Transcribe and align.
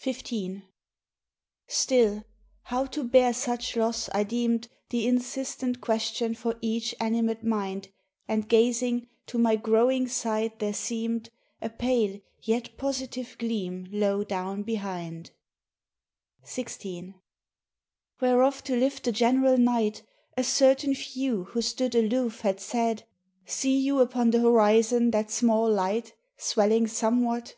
XV 0.00 0.62
Still, 1.68 2.24
how 2.62 2.84
to 2.86 3.04
bear 3.04 3.32
such 3.32 3.76
loss 3.76 4.08
I 4.12 4.24
deemed 4.24 4.66
The 4.90 5.06
insistent 5.06 5.80
question 5.80 6.34
for 6.34 6.56
each 6.60 6.96
animate 6.98 7.44
mind, 7.44 7.92
And 8.26 8.48
gazing, 8.48 9.06
to 9.26 9.38
my 9.38 9.54
growing 9.54 10.08
sight 10.08 10.58
there 10.58 10.72
seemed 10.74 11.30
A 11.62 11.70
pale 11.70 12.18
yet 12.42 12.76
positive 12.76 13.36
gleam 13.38 13.86
low 13.92 14.24
down 14.24 14.64
behind, 14.64 15.30
XVI 16.44 17.14
Whereof 18.20 18.64
to 18.64 18.74
lift 18.74 19.04
the 19.04 19.12
general 19.12 19.56
night, 19.58 20.02
A 20.36 20.42
certain 20.42 20.92
few 20.92 21.44
who 21.44 21.62
stood 21.62 21.94
aloof 21.94 22.40
had 22.40 22.58
said, 22.58 23.04
"See 23.44 23.78
you 23.78 24.00
upon 24.00 24.32
the 24.32 24.40
horizon 24.40 25.12
that 25.12 25.30
small 25.30 25.70
light— 25.72 26.16
Swelling 26.36 26.88
somewhat?" 26.88 27.54